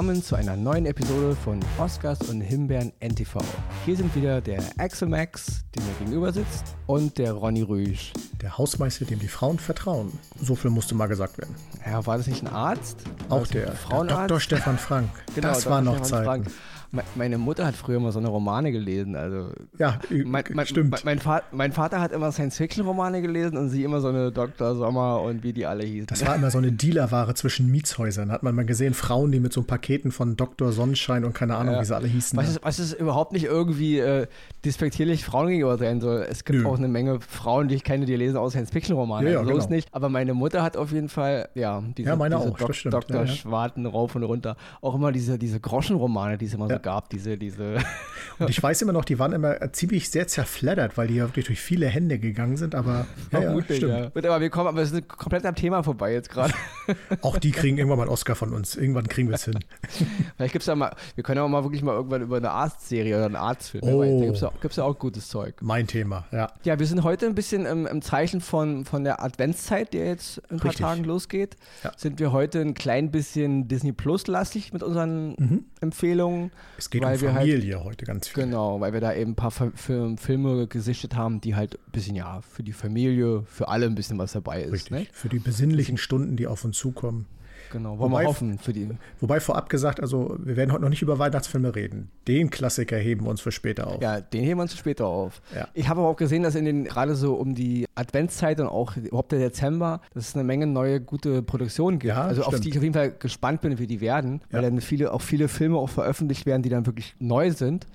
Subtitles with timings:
[0.00, 3.38] willkommen zu einer neuen Episode von Oscars und Himbeeren NTV.
[3.84, 8.14] Hier sind wieder der Axel Max, der mir gegenüber sitzt, und der Ronny Rüsch.
[8.40, 10.10] Der Hausmeister, dem die Frauen vertrauen.
[10.40, 11.54] So viel musste mal gesagt werden.
[11.84, 13.02] Ja, war das nicht ein Arzt?
[13.28, 14.40] Auch der, der Dr.
[14.40, 15.10] Stefan Frank.
[15.34, 15.70] Genau, das Dr.
[15.70, 16.24] war noch Stefan Zeit.
[16.24, 16.46] Frank.
[16.92, 19.14] Me- Meine Mutter hat früher mal so eine Romane gelesen.
[19.14, 21.04] Also Ja, mein, mein, stimmt.
[21.04, 24.74] Mein, Vater, mein Vater hat immer Science-Fiction-Romane gelesen und sie immer so eine Dr.
[24.74, 26.06] Sommer und wie die alle hießen.
[26.08, 28.32] Das war immer so eine Dealerware zwischen Mietshäusern.
[28.32, 30.72] Hat man mal gesehen, Frauen, die mit so Paketen von Dr.
[30.72, 31.80] Sonnenschein und keine Ahnung, Ja.
[31.80, 32.36] wie sie alle hießen.
[32.36, 34.26] Was ist, was ist überhaupt nicht irgendwie äh,
[34.64, 36.26] despektierlich Frauen gegenüber sein soll.
[36.28, 36.66] Es gibt Nö.
[36.68, 39.26] auch eine Menge Frauen, die ich kenne, die lesen auch Science-Fiction-Romane.
[39.26, 39.70] Ja, ja, also so genau.
[39.70, 39.88] nicht.
[39.92, 42.94] Aber meine Mutter hat auf jeden Fall, ja, diese, Ja, meine diese auch, stimmt.
[42.94, 43.16] Dr.
[43.16, 43.28] Ja, ja.
[43.28, 44.56] Schwarten rauf und runter.
[44.80, 47.10] Auch immer diese, diese Groschenromane, die es immer so gab.
[47.10, 47.78] Diese, diese
[48.40, 51.46] Und ich weiß immer noch, die waren immer ziemlich sehr zerfleddert, weil die ja wirklich
[51.46, 52.74] durch viele Hände gegangen sind.
[52.74, 53.92] Aber ja, ja, Vermutlich, stimmt.
[54.14, 54.30] ja.
[54.30, 56.54] Aber wir kommen, aber wir sind komplett am Thema vorbei jetzt gerade.
[57.20, 58.76] Auch die kriegen irgendwann mal einen Oscar von uns.
[58.76, 59.58] Irgendwann kriegen wir es hin.
[60.36, 62.50] Vielleicht gibt es ja mal, wir können ja auch mal wirklich mal irgendwann über eine
[62.50, 63.84] Arztserie oder einen Arztfilm.
[63.84, 64.02] Oh.
[64.02, 65.56] Da gibt es ja, gibt's ja auch gutes Zeug.
[65.60, 66.50] Mein Thema, ja.
[66.64, 70.38] Ja, wir sind heute ein bisschen im, im Zeichen von, von der Adventszeit, die jetzt
[70.38, 70.86] in ein paar Richtig.
[70.86, 71.56] Tagen losgeht.
[71.84, 71.92] Ja.
[71.96, 76.50] Sind wir heute ein klein bisschen Disney Plus-lastig mit unseren Empfehlungen.
[76.78, 78.44] Es geht Weil um wir halt- Familie heute ganz viel.
[78.44, 81.92] Genau, weil wir da eben ein paar Fi- Film, Filme gesichtet haben, die halt ein
[81.92, 84.72] bisschen, ja, für die Familie, für alle ein bisschen was dabei ist.
[84.72, 84.90] Richtig.
[84.90, 85.06] Ne?
[85.12, 87.26] Für die besinnlichen Stunden, die auf uns zukommen.
[87.70, 88.88] Genau, wollen Wobei- wir hoffen für die.
[89.20, 92.10] Wobei vorab gesagt, also wir werden heute noch nicht über Weihnachtsfilme reden.
[92.26, 94.02] Den Klassiker heben wir uns für später auf.
[94.02, 95.40] Ja, den heben wir uns später auf.
[95.54, 95.68] Ja.
[95.74, 98.96] Ich habe aber auch gesehen, dass in den gerade so um die Adventszeit und auch
[98.96, 102.08] überhaupt der Dezember, dass es eine Menge neue gute Produktionen gibt.
[102.14, 102.64] Ja, also auf stimmt.
[102.64, 104.68] die ich auf jeden Fall gespannt bin, wie die werden, weil Ja.
[104.70, 107.86] dann viele auch viele Filme auch veröffentlicht werden, die dann wirklich neu sind.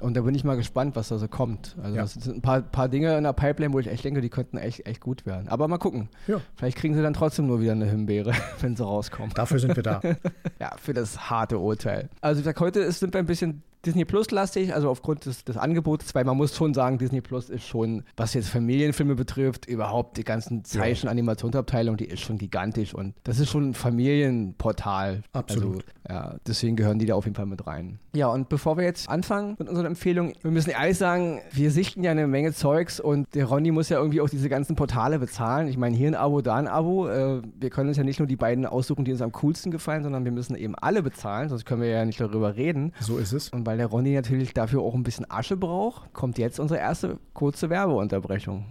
[0.00, 1.76] Und da bin ich mal gespannt, was da so kommt.
[1.78, 1.96] Also Mhm.
[1.96, 2.02] Ja.
[2.02, 4.56] das sind ein paar, paar Dinge in der Pipeline, wo ich echt denke, die könnten
[4.56, 5.48] echt echt gut werden.
[5.48, 6.08] Aber mal gucken.
[6.56, 9.17] Vielleicht kriegen sie dann trotzdem nur wieder eine Himbeere, wenn sie rauskommen.
[9.34, 10.00] Dafür sind wir da.
[10.60, 12.08] Ja, für das harte Urteil.
[12.20, 15.44] Also wie gesagt, heute ist, sind wir ein bisschen Disney Plus lastig, also aufgrund des,
[15.44, 19.66] des Angebots, weil man muss schon sagen, Disney Plus ist schon, was jetzt Familienfilme betrifft,
[19.66, 25.22] überhaupt die ganzen Zeichen-Animationsabteilung, die ist schon gigantisch und das ist schon ein Familienportal.
[25.32, 25.84] Absolut.
[26.04, 27.98] Also, ja, deswegen gehören die da auf jeden Fall mit rein.
[28.14, 32.02] Ja, und bevor wir jetzt anfangen mit unseren Empfehlungen, wir müssen ehrlich sagen, wir sichten
[32.02, 35.68] ja eine Menge Zeugs und der Ronny muss ja irgendwie auch diese ganzen Portale bezahlen.
[35.68, 37.08] Ich meine, hier ein Abo, da ein Abo.
[37.08, 40.02] Äh, wir können uns ja nicht nur die beiden aussuchen, die uns am coolsten gefallen,
[40.02, 42.92] sondern wir müssen eben alle bezahlen, sonst können wir ja nicht darüber reden.
[43.00, 43.50] So ist es.
[43.50, 47.18] Und weil der Ronny natürlich dafür auch ein bisschen Asche braucht, kommt jetzt unsere erste
[47.34, 48.64] kurze Werbeunterbrechung.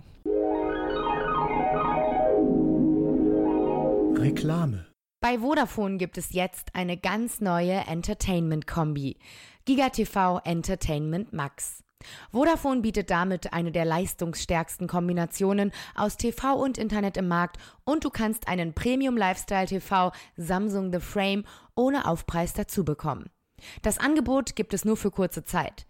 [4.19, 4.87] Reklame.
[5.21, 9.17] Bei Vodafone gibt es jetzt eine ganz neue Entertainment-Kombi.
[9.65, 11.83] GigaTV Entertainment Max.
[12.31, 18.09] Vodafone bietet damit eine der leistungsstärksten Kombinationen aus TV und Internet im Markt und du
[18.09, 21.43] kannst einen Premium Lifestyle TV Samsung The Frame
[21.75, 23.29] ohne Aufpreis dazu bekommen.
[23.81, 25.85] Das Angebot gibt es nur für kurze Zeit.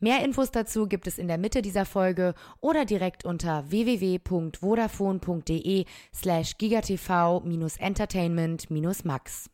[0.00, 6.58] Mehr Infos dazu gibt es in der Mitte dieser Folge oder direkt unter www.vodafone.de slash
[6.58, 9.48] gigatv-entertainment-max.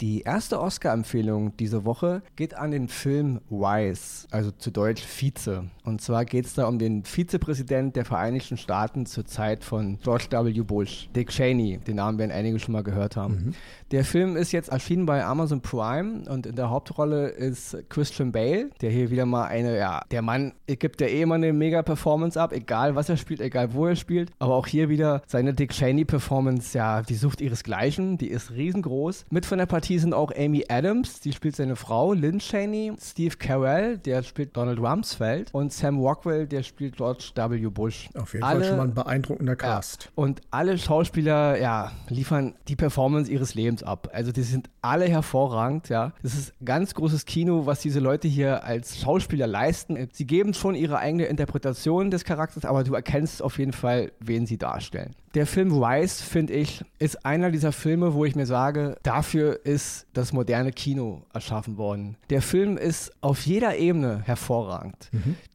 [0.00, 5.64] Die erste Oscar-Empfehlung diese Woche geht an den Film Wise, also zu Deutsch Vize.
[5.84, 10.28] Und zwar geht es da um den Vizepräsident der Vereinigten Staaten zur Zeit von George
[10.30, 10.62] W.
[10.62, 11.80] Bush, Dick Cheney.
[11.86, 13.54] Den Namen werden einige schon mal gehört haben.
[13.90, 18.70] Der Film ist jetzt erschienen bei Amazon Prime und in der Hauptrolle ist Christian Bale,
[18.80, 22.40] der hier wieder mal eine, ja, der Mann gibt ja eh immer eine mega Performance
[22.40, 24.30] ab, egal was er spielt, egal wo er spielt.
[24.38, 29.26] Aber auch hier wieder seine Dick Cheney-Performance, ja, die sucht ihresgleichen, die ist riesengroß.
[29.28, 33.36] Mit von der Partie sind auch Amy Adams, die spielt seine Frau, Lynn Cheney, Steve
[33.36, 37.66] Carell, der spielt Donald Rumsfeld und Sam Rockwell, der spielt George W.
[37.68, 38.08] Bush.
[38.14, 40.04] Auf jeden Alle- Fall schon mal ein beeindruckender Cast.
[40.04, 40.10] ja.
[40.14, 44.08] Und alle Schauspieler, ja, liefern die Performance ihres Lebens ab.
[44.12, 46.12] Also die sind alle hervorragend, ja.
[46.22, 50.08] Das ist ganz großes Kino, was diese Leute hier als Schauspieler leisten.
[50.12, 54.46] Sie geben schon ihre eigene Interpretation des Charakters, aber du erkennst auf jeden Fall, wen
[54.46, 55.14] sie darstellen.
[55.34, 59.79] Der Film Rise, finde ich, ist einer dieser Filme, wo ich mir sage, dafür ist
[60.12, 62.16] das moderne Kino erschaffen worden.
[62.30, 65.10] Der Film ist auf jeder Ebene hervorragend.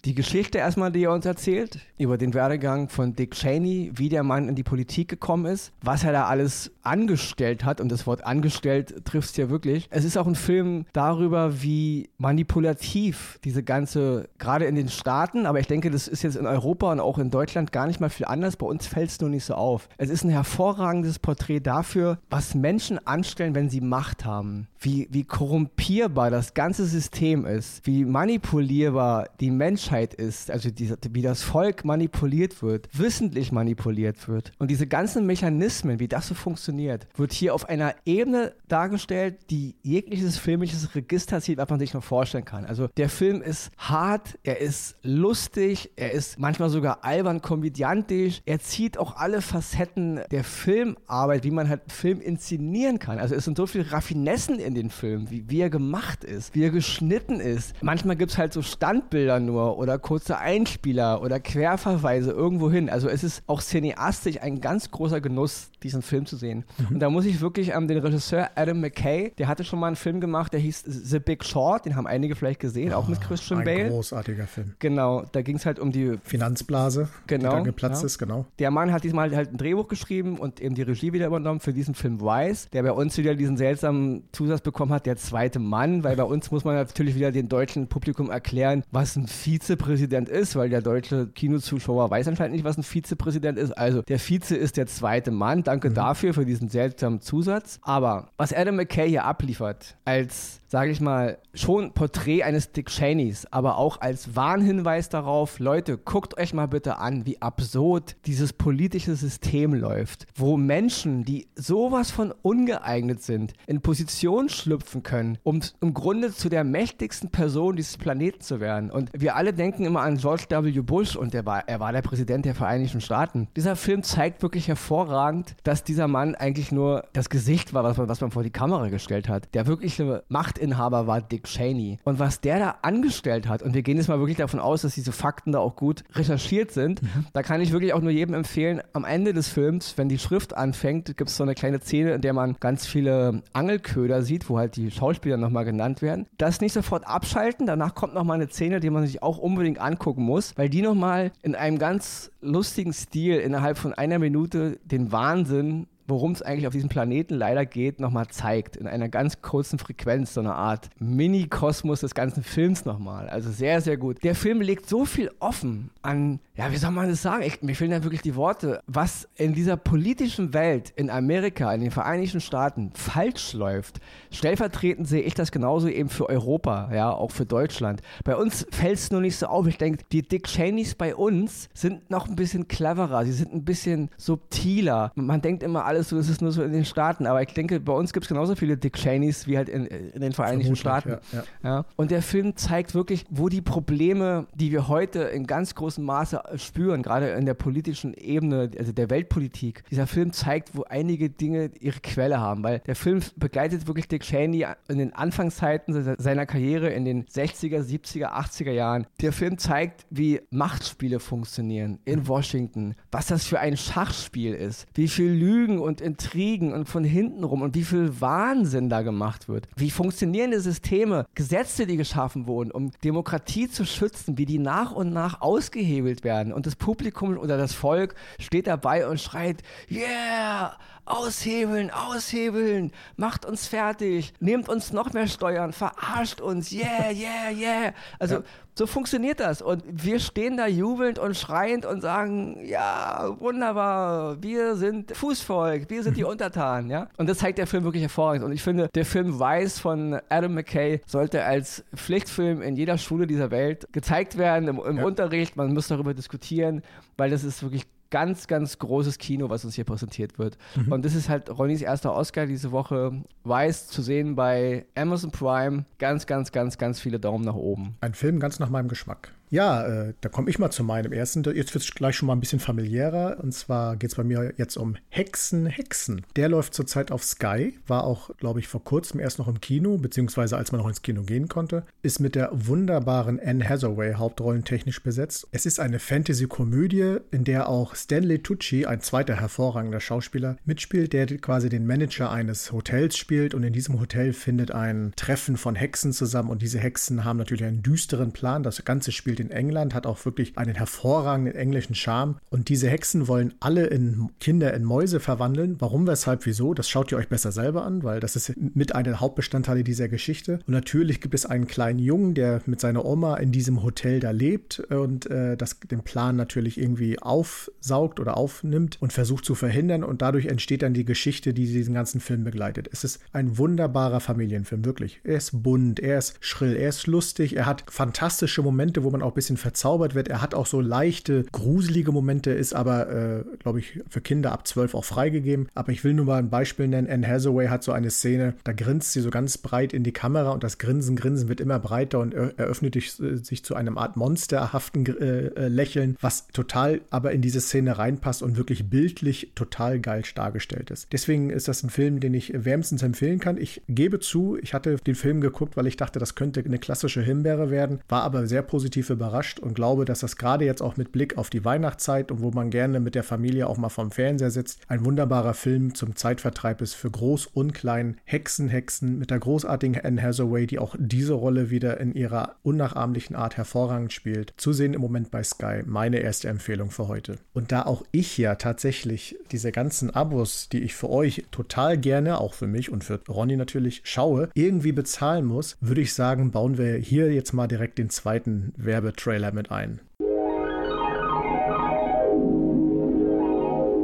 [0.06, 4.24] Die Geschichte erstmal, die er uns erzählt, über den Werdegang von Dick Cheney, wie der
[4.24, 8.25] Mann in die Politik gekommen ist, was er da alles angestellt hat, und das Wort
[8.25, 9.88] angestellt trifft es ja wirklich.
[9.89, 15.60] Es ist auch ein Film darüber, wie manipulativ diese ganze, gerade in den Staaten, aber
[15.60, 18.25] ich denke, das ist jetzt in Europa und auch in Deutschland gar nicht mal viel
[18.25, 18.56] anders.
[18.57, 19.89] Bei uns fällt es nur nicht so auf.
[19.98, 25.08] Es ist ein hervorragendes Porträt dafür, was Menschen anstellen, wenn sie Macht gemacht haben, wie,
[25.12, 31.42] wie korrumpierbar das ganze System ist, wie manipulierbar die Menschheit ist, also die, wie das
[31.44, 34.52] Volk manipuliert wird, wissentlich manipuliert wird.
[34.60, 39.76] Und diese ganzen Mechanismen, wie das so funktioniert, wird hier auf einer Ebene dargestellt, die
[39.82, 42.66] jegliches filmisches Register zieht, was man sich noch vorstellen kann.
[42.66, 48.60] Also der Film ist hart, er ist lustig, er ist manchmal sogar albern komödiantisch, er
[48.60, 53.20] zieht auch alle Facetten der Filmarbeit, wie man halt Film inszenieren kann.
[53.20, 56.63] Also es sind so viele Raffinessen in den Filmen, wie, wie er gemacht ist, wie
[56.63, 57.74] er geschnitten ist.
[57.81, 62.89] Manchmal gibt es halt so Standbilder nur oder kurze Einspieler oder Querverweise irgendwo hin.
[62.89, 66.65] Also es ist auch cineastisch ein ganz großer Genuss, diesen Film zu sehen.
[66.77, 66.95] Mhm.
[66.95, 69.95] Und da muss ich wirklich ähm, den Regisseur Adam McKay, der hatte schon mal einen
[69.95, 73.21] Film gemacht, der hieß The Big Short, den haben einige vielleicht gesehen, oh, auch mit
[73.21, 73.86] Christian ein Bale.
[73.86, 74.74] Ein großartiger Film.
[74.80, 78.07] Genau, da ging es halt um die Finanzblase, genau, die da geplatzt ja.
[78.07, 78.45] ist, genau.
[78.59, 81.71] Der Mann hat diesmal halt ein Drehbuch geschrieben und eben die Regie wieder übernommen für
[81.71, 83.85] diesen Film Wise, der bei uns wieder diesen seltsamen
[84.32, 87.88] Zusatz bekommen hat, der zweite Mann, weil bei uns muss man natürlich wieder dem deutschen
[87.88, 92.84] Publikum erklären, was ein Vizepräsident ist, weil der deutsche Kinozuschauer weiß anscheinend nicht, was ein
[92.84, 93.72] Vizepräsident ist.
[93.72, 95.64] Also der Vize ist der zweite Mann.
[95.64, 95.96] Danke mhm.
[95.96, 97.80] dafür, für diesen seltsamen Zusatz.
[97.82, 103.48] Aber was Adam McKay hier abliefert, als sage ich mal, schon Porträt eines Dick Cheneys,
[103.50, 109.16] aber auch als Warnhinweis darauf, Leute, guckt euch mal bitte an, wie absurd dieses politische
[109.16, 115.94] System läuft, wo Menschen, die sowas von ungeeignet sind, in Position schlüpfen können, um im
[115.94, 118.92] Grunde zu der mächtigsten Person dieses Planeten zu werden.
[118.92, 120.81] Und wir alle denken immer an George W.
[120.81, 123.48] Bush und er war, er war der Präsident der Vereinigten Staaten.
[123.56, 128.10] Dieser Film zeigt wirklich hervorragend, dass dieser Mann eigentlich nur das Gesicht war, was man,
[128.10, 129.48] was man vor die Kamera gestellt hat.
[129.54, 131.98] Der wirkliche Macht Machtinhaber war Dick Cheney.
[132.04, 134.96] Und was der da angestellt hat, und wir gehen jetzt mal wirklich davon aus, dass
[134.96, 137.26] diese Fakten da auch gut recherchiert sind, mhm.
[137.34, 140.56] da kann ich wirklich auch nur jedem empfehlen, am Ende des Films, wenn die Schrift
[140.56, 144.58] anfängt, gibt es so eine kleine Szene, in der man ganz viele Angelköder sieht, wo
[144.58, 146.26] halt die Schauspieler nochmal genannt werden.
[146.38, 150.24] Das nicht sofort abschalten, danach kommt nochmal eine Szene, die man sich auch unbedingt angucken
[150.24, 155.88] muss, weil die nochmal in einem ganz lustigen Stil innerhalb von einer Minute den Wahnsinn
[156.07, 158.78] worum es eigentlich auf diesem Planeten leider geht, nochmal zeigt.
[158.78, 163.30] In einer ganz kurzen Frequenz, so eine Art Mini-Kosmos des ganzen Films nochmal.
[163.30, 164.24] Also sehr, sehr gut.
[164.24, 167.44] Der Film legt so viel offen an, ja, wie soll man das sagen?
[167.44, 168.81] Ich, mir fehlen da wirklich die Worte.
[168.88, 174.00] Was in dieser politischen Welt in Amerika, in den Vereinigten Staaten falsch läuft.
[174.31, 178.02] Stellvertretend sehe ich das genauso eben für Europa, ja, auch für Deutschland.
[178.24, 179.68] Bei uns fällt es nur nicht so auf.
[179.68, 183.25] Ich denke, die Dick Cheneys bei uns sind noch ein bisschen cleverer.
[183.25, 185.12] Sie sind ein bisschen subtiler.
[185.16, 187.25] Man denkt immer, alles so, es ist nur so in den Staaten.
[187.25, 190.21] Aber ich denke, bei uns gibt es genauso viele Dick Cheneys wie halt in, in
[190.21, 191.09] den Vereinigten Staaten.
[191.09, 191.44] Ja, ja.
[191.63, 191.86] Ja.
[191.95, 196.42] Und der Film zeigt wirklich, wo die Probleme, die wir heute in ganz großem Maße
[196.57, 201.71] spüren, gerade in der politischen Ebene, also der Weltpolitik, dieser Film zeigt, wo einige Dinge
[201.80, 202.63] ihre Quelle haben.
[202.63, 207.81] Weil der Film begleitet wirklich Dick Cheney in den Anfangszeiten seiner Karriere in den 60er,
[207.81, 209.07] 70er, 80er Jahren.
[209.21, 215.07] Der Film zeigt, wie Machtspiele funktionieren in Washington, was das für ein Schachspiel ist, wie
[215.07, 219.68] viel Lügen und Intrigen und von hinten rum und wie viel Wahnsinn da gemacht wird.
[219.76, 225.14] Wie funktionierende Systeme, Gesetze, die geschaffen wurden, um Demokratie zu schützen, wie die nach und
[225.14, 226.52] nach ausgehebelt werden.
[226.52, 233.68] Und das Publikum oder das Volk steht dabei und schreit, yeah, aushebeln, aushebeln, macht uns
[233.68, 237.94] fertig, nehmt uns noch mehr Steuern, verarscht uns, yeah, yeah, yeah.
[238.19, 238.44] Also ja.
[238.78, 239.62] So funktioniert das.
[239.62, 246.04] Und wir stehen da jubelnd und schreiend und sagen, ja, wunderbar, wir sind Fußvolk, wir
[246.04, 247.08] sind die Untertanen, ja.
[247.18, 248.44] Und das zeigt der Film wirklich hervorragend.
[248.44, 253.28] Und ich finde, der Film Weiß von Adam McKay sollte als Pflichtfilm in jeder Schule
[253.28, 255.06] dieser Welt gezeigt werden, im, im ja.
[255.06, 255.56] Unterricht.
[255.56, 256.82] Man muss darüber diskutieren,
[257.18, 260.57] weil das ist wirklich ganz, ganz großes Kino, was uns hier präsentiert wird.
[260.78, 260.94] Mhm.
[260.94, 263.12] Und das ist halt Ronnys erster Oscar diese Woche.
[263.44, 265.84] Weiß zu sehen bei Amazon Prime.
[266.00, 267.98] Ganz, ganz, ganz, ganz viele Daumen nach oben.
[268.00, 269.34] Ein Film ganz nach meinem Geschmack.
[269.56, 271.42] Ja, äh, da komme ich mal zu meinem ersten.
[271.56, 273.38] Jetzt wird es gleich schon mal ein bisschen familiärer.
[273.42, 276.26] Und zwar geht es bei mir jetzt um Hexen, Hexen.
[276.35, 279.97] Der läuft zurzeit auf Sky, war auch, glaube ich, vor kurzem erst noch im Kino,
[279.97, 281.85] beziehungsweise als man noch ins Kino gehen konnte.
[282.02, 285.47] Ist mit der wunderbaren Anne Hathaway hauptrollentechnisch besetzt.
[285.54, 291.28] Es ist eine Fantasy-Komödie, in der auch Stanley Tucci, ein zweiter hervorragender Schauspieler, mitspielt, der
[291.28, 293.54] quasi den Manager eines Hotels spielt.
[293.54, 296.50] Und in diesem Hotel findet ein Treffen von Hexen zusammen.
[296.50, 298.62] Und diese Hexen haben natürlich einen düsteren Plan.
[298.62, 302.37] Das Ganze spielt in in England, hat auch wirklich einen hervorragenden englischen Charme.
[302.49, 305.75] Und diese Hexen wollen alle in Kinder in Mäuse verwandeln.
[305.80, 306.73] Warum, weshalb, wieso?
[306.73, 310.59] Das schaut ihr euch besser selber an, weil das ist mit einer Hauptbestandteile dieser Geschichte.
[310.68, 314.31] Und natürlich gibt es einen kleinen Jungen, der mit seiner Oma in diesem Hotel da
[314.31, 320.04] lebt und äh, das den Plan natürlich irgendwie aufsaugt oder aufnimmt und versucht zu verhindern.
[320.04, 322.90] Und dadurch entsteht dann die Geschichte, die diesen ganzen Film begleitet.
[322.92, 325.19] Es ist ein wunderbarer Familienfilm, wirklich.
[325.23, 329.21] Er ist bunt, er ist schrill, er ist lustig, er hat fantastische Momente, wo man
[329.26, 330.28] auch ein bisschen verzaubert wird.
[330.28, 334.68] Er hat auch so leichte, gruselige Momente, ist aber, äh, glaube ich, für Kinder ab
[334.68, 335.68] 12 auch freigegeben.
[335.76, 337.10] Aber ich will nur mal ein Beispiel nennen.
[337.10, 340.52] Anne Hathaway hat so eine Szene, da grinst sie so ganz breit in die Kamera
[340.52, 345.48] und das Grinsen, Grinsen wird immer breiter und eröffnet sich zu einem Art monsterhaften äh,
[345.48, 350.92] äh, Lächeln, was total aber in diese Szene reinpasst und wirklich bildlich total geil dargestellt
[350.92, 351.12] ist.
[351.12, 353.58] Deswegen ist das ein Film, den ich wärmstens empfehlen kann.
[353.58, 357.22] Ich gebe zu, ich hatte den Film geguckt, weil ich dachte, das könnte eine klassische
[357.22, 361.12] Himbeere werden, war aber sehr positiv überrascht und glaube, dass das gerade jetzt auch mit
[361.12, 364.52] Blick auf die Weihnachtszeit und wo man gerne mit der Familie auch mal vom Fernseher
[364.52, 368.18] sitzt, ein wunderbarer Film zum Zeitvertreib ist für groß und klein.
[368.26, 373.36] Hexen, Hexen mit der großartigen Anne Hathaway, die auch diese Rolle wieder in ihrer unnachahmlichen
[373.36, 374.54] Art hervorragend spielt.
[374.57, 375.81] Zu sehen im Moment bei Sky.
[375.86, 377.38] Meine erste Empfehlung für heute.
[377.54, 382.40] Und da auch ich ja tatsächlich diese ganzen Abos, die ich für euch total gerne,
[382.40, 386.78] auch für mich und für Ronny natürlich, schaue, irgendwie bezahlen muss, würde ich sagen, bauen
[386.78, 388.74] wir hier jetzt mal direkt den zweiten
[389.06, 390.02] Werbetrailer mit ein.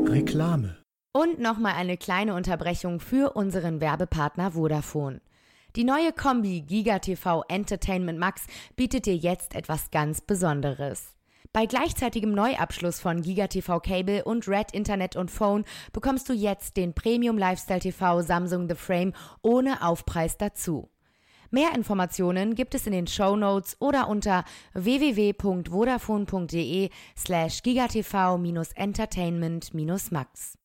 [0.08, 0.78] Reklame.
[1.14, 5.22] Und nochmal eine kleine Unterbrechung für unseren Werbepartner Vodafone.
[5.76, 11.16] Die neue Kombi GigaTV Entertainment Max bietet dir jetzt etwas ganz Besonderes.
[11.52, 16.94] Bei gleichzeitigem Neuabschluss von GigaTV Cable und Red Internet und Phone bekommst du jetzt den
[16.94, 20.90] Premium Lifestyle TV Samsung The Frame ohne Aufpreis dazu.
[21.54, 30.58] Mehr Informationen gibt es in den Show Notes oder unter www.vodafone.de slash gigatv-entertainment-max.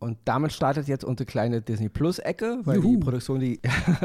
[0.00, 2.96] Und damit startet jetzt unsere kleine Disney Plus Ecke, weil Juhu.
[2.96, 3.60] die Produktion, die,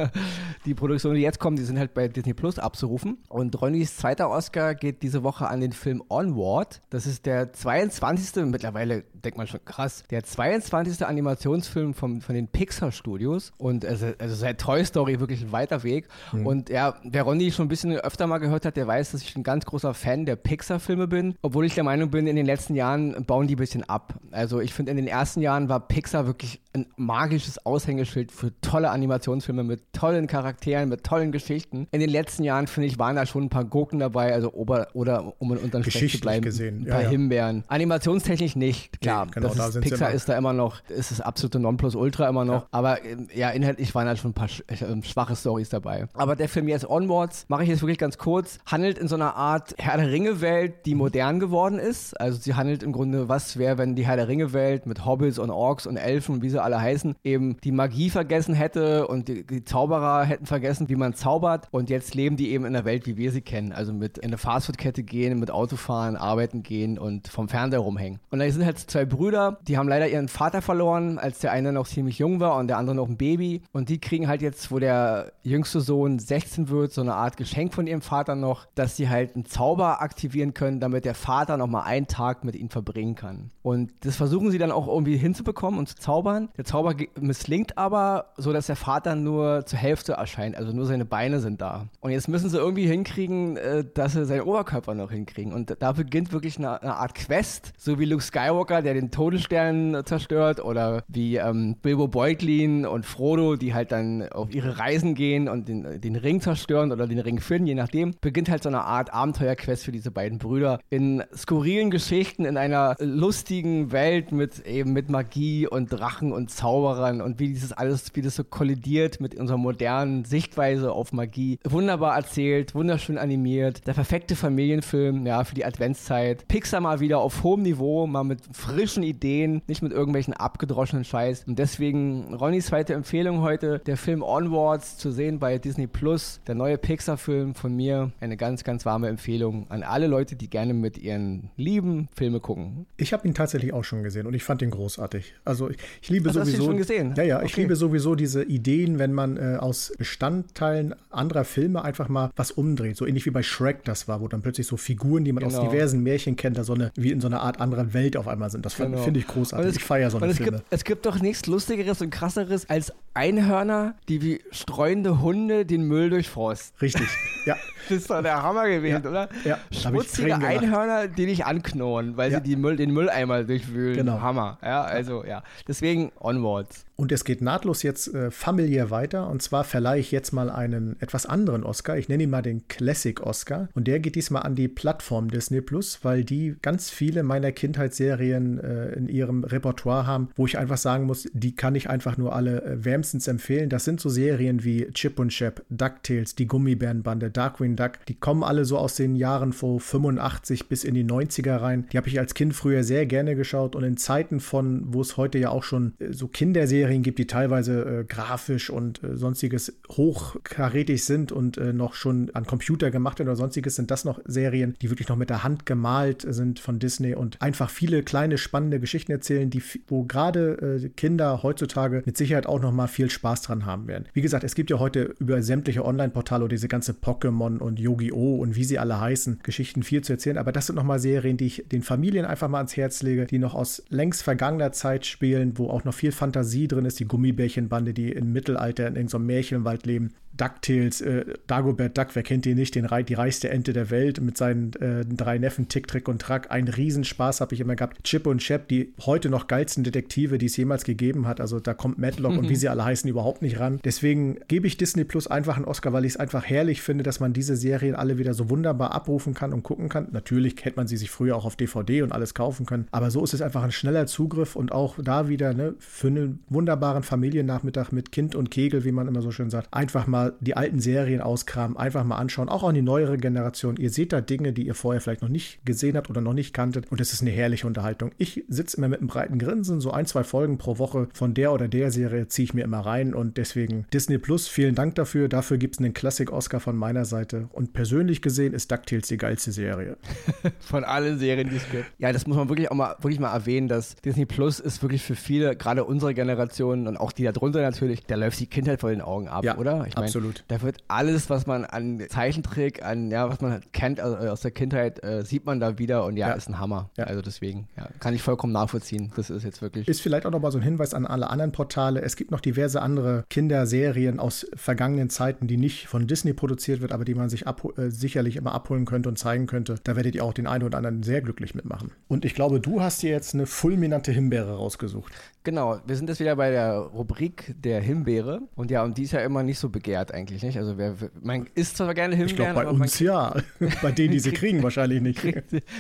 [0.66, 3.20] die Produktion, die jetzt kommen, die sind halt bei Disney Plus abzurufen.
[3.30, 6.82] Und Ronnys zweiter Oscar geht diese Woche an den Film Onward.
[6.90, 8.44] Das ist der 22.
[8.46, 11.06] mittlerweile, denkt man schon krass, der 22.
[11.06, 13.52] Animationsfilm vom, von den Pixar Studios.
[13.58, 16.08] Und also, also seit Toy Story wirklich ein weiter Weg.
[16.32, 16.46] Mhm.
[16.46, 19.36] Und ja, wer Ronny schon ein bisschen öfter mal gehört hat, der weiß, dass ich
[19.36, 21.36] ein ganz großer Fan der Pixar-Filme bin.
[21.42, 24.16] Obwohl ich der Meinung bin, in den letzten Jahren bauen die ein bisschen ab.
[24.32, 28.90] Also ich finde, in den ersten Jahren war Pixar wirklich ein magisches Aushängeschild für tolle
[28.90, 31.88] Animationsfilme mit tollen Charakteren, mit tollen Geschichten.
[31.92, 34.88] In den letzten Jahren, finde ich, waren da schon ein paar Gurken dabei, also Ober
[34.94, 36.82] oder um in unseren Sprech zu bleiben, gesehen.
[36.82, 37.10] ein paar ja, ja.
[37.10, 37.64] Himbeeren.
[37.68, 39.15] Animationstechnisch nicht, klar.
[39.24, 42.64] Genau, das ist, Pixar ist da immer noch, ist das absolute Nonplusultra immer noch.
[42.64, 42.68] Ja.
[42.72, 46.08] Aber ähm, ja, inhaltlich waren halt schon ein paar äh, schwache Stories dabei.
[46.14, 49.36] Aber der Film jetzt Onwards, mache ich jetzt wirklich ganz kurz, handelt in so einer
[49.36, 52.20] Art Herr der Ringe-Welt, die modern geworden ist.
[52.20, 55.50] Also sie handelt im Grunde, was wäre, wenn die Herr der Ringe-Welt mit Hobbits und
[55.50, 59.46] Orks und Elfen und wie sie alle heißen, eben die Magie vergessen hätte und die,
[59.46, 61.68] die, Zauberer hätten vergessen, wie man zaubert.
[61.72, 63.72] Und jetzt leben die eben in der Welt, wie wir sie kennen.
[63.72, 68.20] Also mit in eine Fastfood-Kette gehen, mit Autofahren, arbeiten gehen und vom Fernseher rumhängen.
[68.30, 71.72] Und da sind halt zwei Brüder, die haben leider ihren Vater verloren, als der eine
[71.72, 73.62] noch ziemlich jung war und der andere noch ein Baby.
[73.72, 77.74] Und die kriegen halt jetzt, wo der jüngste Sohn 16 wird, so eine Art Geschenk
[77.74, 81.68] von ihrem Vater noch, dass sie halt einen Zauber aktivieren können, damit der Vater noch
[81.68, 83.52] mal einen Tag mit ihnen verbringen kann.
[83.62, 86.50] Und das versuchen sie dann auch irgendwie hinzubekommen und zu zaubern.
[86.58, 91.06] Der Zauber misslingt aber, so dass der Vater nur zur Hälfte erscheint, also nur seine
[91.06, 91.88] Beine sind da.
[92.00, 95.54] Und jetzt müssen sie irgendwie hinkriegen, äh, dass sie seinen Oberkörper noch hinkriegen.
[95.54, 100.04] Und da beginnt wirklich eine, eine Art Quest, so wie Luke Skywalker, der den Todesstern
[100.06, 105.50] zerstört, oder wie ähm, Bilbo Beutlin und Frodo, die halt dann auf ihre Reisen gehen
[105.50, 108.82] und den, den Ring zerstören oder den Ring finden, je nachdem, beginnt halt so eine
[108.82, 114.94] Art Abenteuerquest für diese beiden Brüder in skurrilen Geschichten, in einer lustigen Welt mit eben
[114.94, 119.36] mit Magie und Drachen und Zauberern und wie dieses alles, wie das so kollidiert mit
[119.36, 121.60] unserer modernen Sichtweise auf Magie.
[121.68, 123.86] Wunderbar erzählt, wunderschön animiert.
[123.88, 126.48] Der perfekte Familienfilm, ja, für die Adventszeit.
[126.48, 128.42] Pixar mal wieder auf hohem Niveau, mal mit
[128.76, 131.46] frischen Ideen, nicht mit irgendwelchen abgedroschenen Scheiß.
[131.48, 136.56] Und deswegen Ronnys zweite Empfehlung heute, der Film Onwards zu sehen bei Disney Plus, der
[136.56, 138.12] neue Pixar-Film von mir.
[138.20, 142.86] Eine ganz, ganz warme Empfehlung an alle Leute, die gerne mit ihren Lieben Filme gucken.
[142.98, 145.36] Ich habe ihn tatsächlich auch schon gesehen und ich fand ihn großartig.
[145.46, 146.52] Also ich, ich liebe Ach, sowieso.
[146.52, 147.14] Hast du schon gesehen?
[147.16, 147.46] Ja, ja, okay.
[147.46, 152.52] ich liebe sowieso diese Ideen, wenn man äh, aus Bestandteilen anderer Filme einfach mal was
[152.52, 152.98] umdreht.
[152.98, 155.62] So ähnlich wie bei Shrek das war, wo dann plötzlich so Figuren, die man genau.
[155.62, 158.28] aus diversen Märchen kennt, da so eine, wie in so einer Art anderer Welt auf
[158.28, 158.65] einmal sind.
[158.66, 158.98] Das genau.
[158.98, 159.70] finde ich großartig.
[159.70, 160.58] Es, ich feiere so eine es Filme.
[160.58, 165.84] Gibt, es gibt doch nichts Lustigeres und krasseres als Einhörner, die wie streuende Hunde den
[165.84, 166.76] Müll durchforsten.
[166.82, 167.08] Richtig,
[167.46, 167.56] ja.
[167.90, 169.10] das ist doch der Hammer gewesen, ja.
[169.10, 169.30] oder?
[169.44, 169.60] Ja.
[169.72, 172.42] Schmutzige Einhörner, die dich anknurren, weil ja.
[172.44, 173.98] sie Müll, den Mülleimer durchwühlen.
[173.98, 174.22] Genau.
[174.22, 174.58] Hammer.
[174.62, 175.44] Ja, also ja.
[175.68, 176.86] Deswegen onwards.
[176.98, 179.30] Und es geht nahtlos jetzt äh, familiär weiter.
[179.30, 181.98] Und zwar verleihe ich jetzt mal einen etwas anderen Oscar.
[181.98, 183.68] Ich nenne ihn mal den Classic Oscar.
[183.74, 188.60] Und der geht diesmal an die Plattform Disney Plus, weil die ganz viele meiner Kindheitsserien
[188.60, 192.34] äh, in ihrem Repertoire haben, wo ich einfach sagen muss, die kann ich einfach nur
[192.34, 193.70] alle äh, wärmstens empfehlen.
[193.70, 198.06] Das sind so Serien wie Chip und Chap, DuckTales, die Gummibärenbande, Darkwing Duck.
[198.08, 201.88] Die kommen alle so aus den Jahren vor 85 bis in die 90er rein.
[201.92, 205.18] Die habe ich als Kind früher sehr gerne geschaut und in Zeiten von, wo es
[205.18, 209.16] heute ja auch schon äh, so Kinderserien Serien gibt, die teilweise äh, grafisch und äh,
[209.16, 214.06] sonstiges hochkarätig sind und äh, noch schon an Computer gemacht werden oder sonstiges, sind das
[214.06, 218.04] noch Serien, die wirklich noch mit der Hand gemalt sind von Disney und einfach viele
[218.04, 222.88] kleine spannende Geschichten erzählen, die wo gerade äh, Kinder heutzutage mit Sicherheit auch noch mal
[222.88, 224.06] viel Spaß dran haben werden.
[224.14, 226.94] Wie gesagt, es gibt ja heute über sämtliche Online-Portale diese ganze
[227.26, 228.36] Pokémon und Yu-Gi-Oh!
[228.36, 231.38] und wie sie alle heißen, Geschichten viel zu erzählen, aber das sind noch mal Serien,
[231.38, 235.06] die ich den Familien einfach mal ans Herz lege, die noch aus längst vergangener Zeit
[235.06, 239.26] spielen, wo auch noch viel Fantasie drin ist, die Gummibärchenbande, die im Mittelalter in irgendeinem
[239.26, 240.14] Märchenwald leben.
[240.38, 244.38] DuckTales, äh, Dagobert Duck, wer kennt den nicht, den, die reichste Ente der Welt mit
[244.38, 246.52] seinen äh, drei Neffen Tick, Trick und Track.
[246.52, 248.04] Ein Riesenspaß habe ich immer gehabt.
[248.04, 251.40] Chip und Chap, die heute noch geilsten Detektive, die es jemals gegeben hat.
[251.40, 252.40] Also da kommt Matlock mhm.
[252.40, 253.80] und wie sie alle heißen überhaupt nicht ran.
[253.84, 257.20] Deswegen gebe ich Disney Plus einfach einen Oscar, weil ich es einfach herrlich finde, dass
[257.20, 260.08] man diese Serien alle wieder so wunderbar abrufen kann und gucken kann.
[260.12, 262.88] Natürlich hätte man sie sich früher auch auf DVD und alles kaufen können.
[262.92, 266.40] Aber so ist es einfach ein schneller Zugriff und auch da wieder ne, für einen
[266.50, 270.56] wunderbaren Familiennachmittag mit Kind und Kegel, wie man immer so schön sagt, einfach mal die
[270.56, 273.78] alten Serien auskramen, einfach mal anschauen, auch an die neuere Generation.
[273.78, 276.54] Ihr seht da Dinge, die ihr vorher vielleicht noch nicht gesehen habt oder noch nicht
[276.54, 278.12] kanntet und es ist eine herrliche Unterhaltung.
[278.18, 281.54] Ich sitze immer mit einem breiten Grinsen, so ein, zwei Folgen pro Woche von der
[281.54, 285.28] oder der Serie ziehe ich mir immer rein und deswegen Disney Plus, vielen Dank dafür.
[285.28, 289.52] Dafür gibt es einen Classic-Oscar von meiner Seite und persönlich gesehen ist DuckTales die geilste
[289.52, 289.98] Serie.
[290.60, 291.86] von allen Serien, die es gibt.
[291.98, 295.04] Ja, das muss man wirklich auch mal, wirklich mal erwähnen, dass Disney Plus ist wirklich
[295.04, 298.90] für viele, gerade unsere Generation und auch die darunter natürlich, da läuft die Kindheit vor
[298.90, 299.86] den Augen ab, ja, oder?
[299.88, 300.44] Ich mein, absolut.
[300.48, 304.42] Da wird alles, was man an Zeichentrick, an ja, was man halt kennt also aus
[304.42, 306.34] der Kindheit, äh, sieht man da wieder und ja, ja.
[306.34, 306.90] ist ein Hammer.
[306.98, 307.06] Ja.
[307.06, 309.12] Also deswegen, ja, kann ich vollkommen nachvollziehen.
[309.16, 309.88] Das ist jetzt wirklich.
[309.88, 312.02] Ist vielleicht auch nochmal so ein Hinweis an alle anderen Portale.
[312.02, 316.92] Es gibt noch diverse andere Kinderserien aus vergangenen Zeiten, die nicht von Disney produziert wird,
[316.92, 319.76] aber die man sich äh, sicherlich immer abholen könnte und zeigen könnte.
[319.84, 321.92] Da werdet ihr auch den einen oder anderen sehr glücklich mitmachen.
[322.08, 325.14] Und ich glaube, du hast dir jetzt eine fulminante Himbeere rausgesucht.
[325.46, 328.42] Genau, wir sind jetzt wieder bei der Rubrik der Himbeere.
[328.56, 330.58] Und ja, und die ist ja immer nicht so begehrt eigentlich, nicht?
[330.58, 332.30] Also wer, man isst zwar gerne Himbeeren.
[332.32, 333.36] Ich glaube, bei uns ja.
[333.84, 335.24] bei denen, die sie kriegen, wahrscheinlich nicht.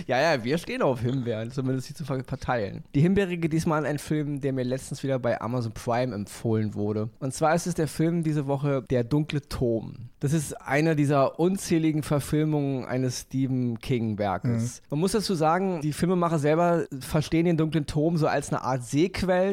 [0.06, 2.84] ja, ja, wir stehen auf Himbeeren, zumindest sie zu verteilen.
[2.94, 7.10] Die Himbeerige diesmal ein Film, der mir letztens wieder bei Amazon Prime empfohlen wurde.
[7.20, 10.10] Und zwar ist es der Film diese Woche Der dunkle Turm.
[10.20, 14.82] Das ist einer dieser unzähligen Verfilmungen eines Stephen King-Werkes.
[14.82, 14.88] Mhm.
[14.90, 18.84] Man muss dazu sagen, die Filmemacher selber verstehen den dunklen Turm so als eine Art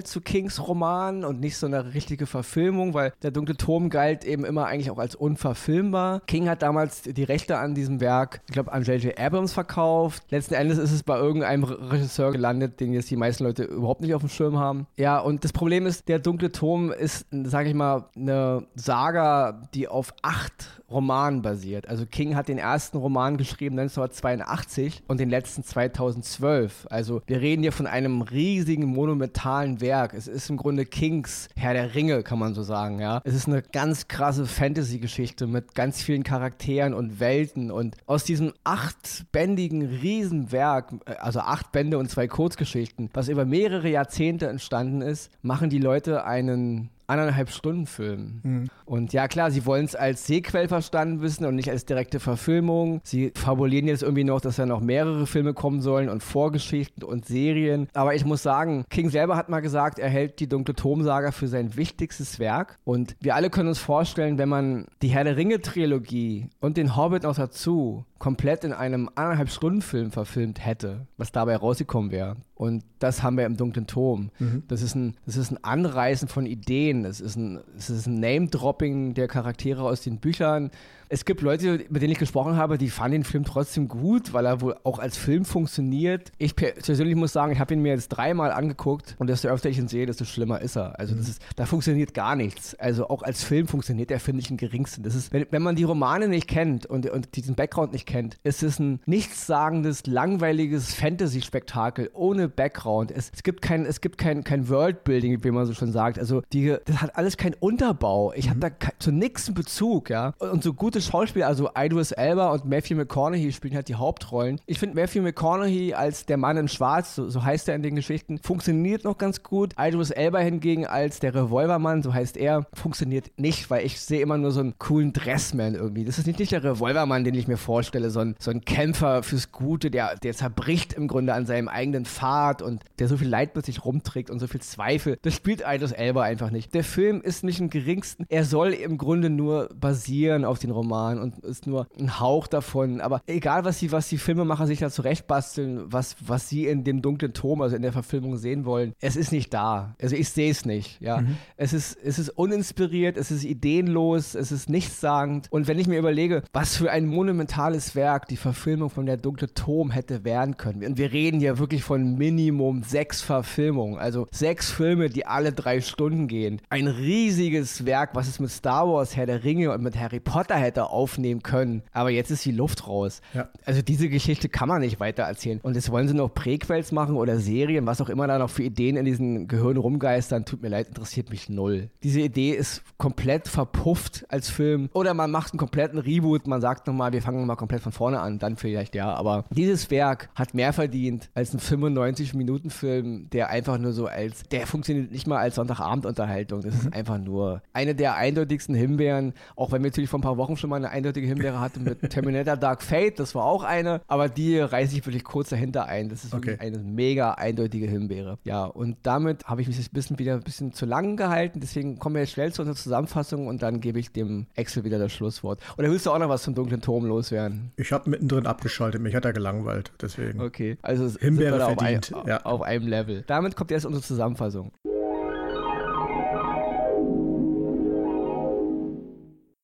[0.04, 4.44] Zu Kings Roman und nicht so eine richtige Verfilmung, weil der dunkle Turm galt eben
[4.44, 6.20] immer eigentlich auch als unverfilmbar.
[6.26, 9.18] King hat damals die Rechte an diesem Werk, ich glaube, an J.J.
[9.18, 10.24] Abrams verkauft.
[10.30, 14.14] Letzten Endes ist es bei irgendeinem Regisseur gelandet, den jetzt die meisten Leute überhaupt nicht
[14.14, 14.86] auf dem Schirm haben.
[14.96, 19.88] Ja, und das Problem ist, der dunkle Turm ist, sage ich mal, eine Saga, die
[19.88, 21.88] auf acht Romanen basiert.
[21.88, 26.86] Also King hat den ersten Roman geschrieben 1982 und den letzten 2012.
[26.90, 30.14] Also wir reden hier von einem riesigen monumentalen Werk Werk.
[30.14, 33.20] Es ist im Grunde Kings Herr der Ringe, kann man so sagen, ja.
[33.24, 38.52] Es ist eine ganz krasse Fantasy-Geschichte mit ganz vielen Charakteren und Welten und aus diesem
[38.64, 45.30] achtbändigen Riesenwerk, äh, also acht Bände und zwei Kurzgeschichten, was über mehrere Jahrzehnte entstanden ist,
[45.42, 48.40] machen die Leute einen anderthalb Stunden Film.
[48.42, 48.68] Mhm.
[48.84, 53.00] Und ja, klar, sie wollen es als Sequel verstanden wissen und nicht als direkte Verfilmung.
[53.04, 57.26] Sie fabulieren jetzt irgendwie noch, dass da noch mehrere Filme kommen sollen und Vorgeschichten und
[57.26, 57.88] Serien.
[57.94, 61.48] Aber ich muss sagen, King selber hat mal gesagt, er hält die Dunkle Turmsaga für
[61.48, 62.78] sein wichtigstes Werk.
[62.84, 67.22] Und wir alle können uns vorstellen, wenn man die Herr der Ringe-Trilogie und den Hobbit
[67.22, 72.36] noch dazu komplett in einem anderthalb Stunden Film verfilmt hätte, was dabei rausgekommen wäre.
[72.54, 74.30] Und das haben wir im Dunklen Turm.
[74.38, 74.62] Mhm.
[74.68, 79.14] Das, ist ein, das ist ein Anreißen von Ideen, es ist ein, ist ein Name-Dropping
[79.14, 80.70] der Charaktere aus den Büchern
[81.12, 84.46] es gibt Leute, mit denen ich gesprochen habe, die fanden den Film trotzdem gut, weil
[84.46, 86.32] er wohl auch als Film funktioniert.
[86.38, 89.76] Ich persönlich muss sagen, ich habe ihn mir jetzt dreimal angeguckt und desto öfter ich
[89.76, 90.98] ihn sehe, desto schlimmer ist er.
[90.98, 92.74] Also das ist, da funktioniert gar nichts.
[92.76, 95.02] Also auch als Film funktioniert er, finde ich, im geringsten.
[95.02, 98.11] Das ist, wenn, wenn man die Romane nicht kennt und, und diesen Background nicht kennt,
[98.12, 98.36] kennt.
[98.42, 103.10] Es ist ein nichtssagendes, langweiliges Fantasy-Spektakel ohne Background.
[103.10, 106.18] Es, es gibt kein, es gibt kein, kein Worldbuilding, wie man so schon sagt.
[106.18, 108.34] Also die, das hat alles keinen Unterbau.
[108.34, 108.50] Ich mhm.
[108.50, 110.34] habe da zu nichts einen Bezug, ja.
[110.38, 114.60] Und so gute Schauspieler, also Idris Elba und Matthew McConaughey spielen halt die Hauptrollen.
[114.66, 117.96] Ich finde Matthew McConaughey als der Mann in Schwarz, so, so heißt er in den
[117.96, 119.72] Geschichten, funktioniert noch ganz gut.
[119.78, 124.36] Idris Elba hingegen als der Revolvermann, so heißt er, funktioniert nicht, weil ich sehe immer
[124.36, 126.04] nur so einen coolen Dressman irgendwie.
[126.04, 129.22] Das ist nicht, nicht der Revolvermann, den ich mir vorstelle, so ein, so ein Kämpfer
[129.22, 133.28] fürs Gute, der, der zerbricht im Grunde an seinem eigenen Pfad und der so viel
[133.28, 135.18] Leid mit sich rumträgt und so viel Zweifel.
[135.22, 136.74] Das spielt Idris Elba einfach nicht.
[136.74, 141.20] Der Film ist nicht im geringsten, er soll im Grunde nur basieren auf den Roman
[141.20, 143.00] und ist nur ein Hauch davon.
[143.00, 147.02] Aber egal, was die, was die Filmemacher sich da zurechtbasteln, was, was sie in dem
[147.02, 149.94] dunklen Turm, also in der Verfilmung sehen wollen, es ist nicht da.
[150.00, 151.00] Also ich sehe es nicht.
[151.00, 151.20] Ja.
[151.20, 151.36] Mhm.
[151.56, 155.48] Es, ist, es ist uninspiriert, es ist ideenlos, es ist nichtssagend.
[155.50, 159.52] Und wenn ich mir überlege, was für ein monumentales Werk die Verfilmung von der dunkle
[159.52, 160.84] Turm hätte werden können.
[160.84, 163.98] Und wir reden hier wirklich von Minimum sechs Verfilmungen.
[163.98, 166.60] Also sechs Filme, die alle drei Stunden gehen.
[166.68, 170.56] Ein riesiges Werk, was es mit Star Wars, Herr der Ringe und mit Harry Potter
[170.56, 171.82] hätte aufnehmen können.
[171.92, 173.20] Aber jetzt ist die Luft raus.
[173.34, 173.48] Ja.
[173.64, 175.60] Also diese Geschichte kann man nicht weiter erzählen.
[175.62, 178.62] Und jetzt wollen sie noch Prequels machen oder Serien, was auch immer da noch für
[178.62, 180.44] Ideen in diesen Gehirn rumgeistern.
[180.44, 181.90] Tut mir leid, interessiert mich null.
[182.02, 184.90] Diese Idee ist komplett verpufft als Film.
[184.92, 186.46] Oder man macht einen kompletten Reboot.
[186.46, 188.38] Man sagt nochmal, wir fangen nochmal komplett von vorne an.
[188.38, 189.12] Dann vielleicht ja.
[189.14, 194.66] Aber dieses Werk hat mehr verdient als ein 95-Minuten-Film, der einfach nur so als, der
[194.66, 196.62] funktioniert nicht mal als Sonntagabendunterhaltung.
[196.62, 196.92] Das ist mhm.
[196.92, 199.34] einfach nur eine der eindeutigsten Himbeeren.
[199.56, 202.00] Auch wenn wir natürlich vor ein paar Wochen schon mal eine eindeutige Himbeere hatten mit
[202.10, 203.18] Terminator Dark Fate.
[203.18, 204.00] Das war auch eine.
[204.06, 206.08] Aber die reiße ich wirklich kurz dahinter ein.
[206.08, 206.56] Das ist okay.
[206.58, 208.38] eine mega eindeutige Himbeere.
[208.44, 211.60] Ja, und damit habe ich mich ein bisschen wieder ein bisschen zu lang gehalten.
[211.60, 214.98] Deswegen kommen wir jetzt schnell zu unserer Zusammenfassung und dann gebe ich dem Excel wieder
[214.98, 215.60] das Schlusswort.
[215.78, 217.61] Oder willst du auch noch was zum dunklen Turm loswerden?
[217.76, 219.00] Ich habe mittendrin abgeschaltet.
[219.00, 219.92] Mich hat er gelangweilt.
[220.00, 220.40] Deswegen.
[220.40, 222.12] Okay, also Himbeere verdient.
[222.14, 222.42] Auf, ein, ja.
[222.44, 223.24] auf einem Level.
[223.26, 224.72] Damit kommt jetzt unsere Zusammenfassung.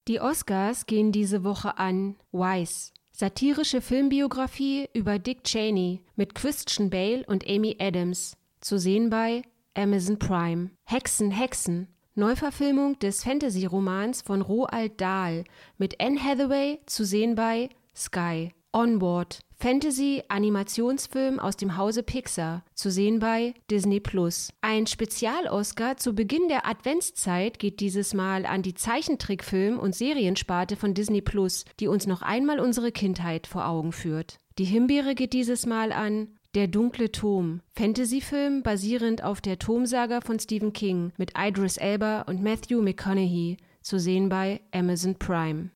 [0.08, 7.24] Die Oscars gehen diese Woche an Wise, satirische Filmbiografie über Dick Cheney mit Christian Bale
[7.26, 9.42] und Amy Adams, zu sehen bei
[9.74, 10.70] Amazon Prime.
[10.84, 15.44] Hexen, Hexen, Neuverfilmung des Fantasy-Romans von Roald Dahl
[15.76, 18.52] mit Anne Hathaway, zu sehen bei Sky.
[18.72, 24.52] Onward, Fantasy-Animationsfilm aus dem Hause Pixar, zu sehen bei Disney Plus.
[24.61, 30.92] Ein Spezial-Oscar zu Beginn der Adventszeit geht dieses Mal an die Zeichentrickfilm- und Seriensparte von
[30.94, 34.38] Disney Plus, die uns noch einmal unsere Kindheit vor Augen führt.
[34.58, 40.38] Die Himbeere geht dieses Mal an der dunkle Turm, Fantasyfilm basierend auf der Turmsaga von
[40.38, 45.70] Stephen King mit Idris Elba und Matthew McConaughey, zu sehen bei Amazon Prime.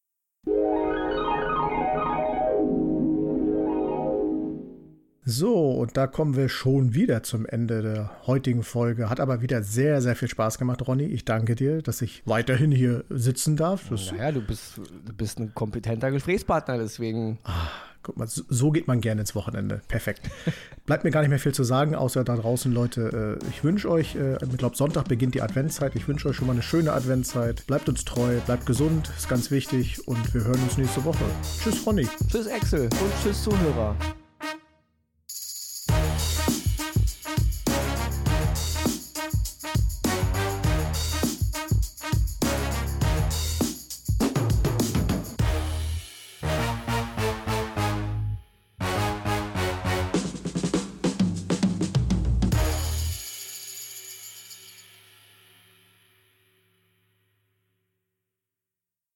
[5.24, 9.08] So, und da kommen wir schon wieder zum Ende der heutigen Folge.
[9.08, 11.04] Hat aber wieder sehr, sehr viel Spaß gemacht, Ronny.
[11.04, 13.88] Ich danke dir, dass ich weiterhin hier sitzen darf.
[13.88, 17.38] Das naja, du bist, du bist ein kompetenter Gesprächspartner, deswegen.
[17.44, 17.68] Ah,
[18.02, 19.80] guck mal, so geht man gerne ins Wochenende.
[19.86, 20.28] Perfekt.
[20.86, 23.38] Bleibt mir gar nicht mehr viel zu sagen, außer da draußen, Leute.
[23.40, 25.94] Äh, ich wünsche euch, äh, ich glaube, Sonntag beginnt die Adventszeit.
[25.94, 27.64] Ich wünsche euch schon mal eine schöne Adventszeit.
[27.68, 30.08] Bleibt uns treu, bleibt gesund, ist ganz wichtig.
[30.08, 31.24] Und wir hören uns nächste Woche.
[31.62, 32.08] Tschüss, Ronny.
[32.28, 32.82] Tschüss, Axel.
[32.82, 33.94] Und tschüss, Zuhörer.